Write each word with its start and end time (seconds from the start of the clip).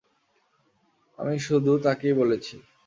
আমি 1.19 1.35
শুধু 1.39 1.71
তাকেই 1.77 2.13
বলেছি। 2.13 2.55